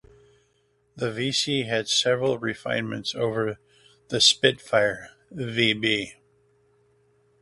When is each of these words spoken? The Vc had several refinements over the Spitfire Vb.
The 0.95 1.11
Vc 1.11 1.67
had 1.67 1.87
several 1.87 2.39
refinements 2.39 3.13
over 3.13 3.59
the 4.07 4.19
Spitfire 4.19 5.11
Vb. 5.31 6.13